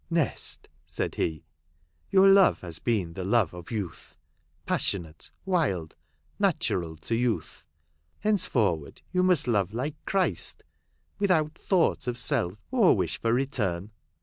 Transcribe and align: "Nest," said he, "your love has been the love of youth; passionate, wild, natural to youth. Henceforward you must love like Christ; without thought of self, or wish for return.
"Nest," 0.09 0.67
said 0.87 1.13
he, 1.13 1.45
"your 2.09 2.27
love 2.27 2.61
has 2.61 2.79
been 2.79 3.13
the 3.13 3.23
love 3.23 3.53
of 3.53 3.69
youth; 3.69 4.17
passionate, 4.65 5.29
wild, 5.45 5.95
natural 6.39 6.97
to 6.97 7.13
youth. 7.13 7.63
Henceforward 8.21 9.03
you 9.11 9.21
must 9.21 9.47
love 9.47 9.75
like 9.75 10.03
Christ; 10.05 10.63
without 11.19 11.53
thought 11.53 12.07
of 12.07 12.17
self, 12.17 12.55
or 12.71 12.95
wish 12.97 13.19
for 13.21 13.31
return. 13.31 13.91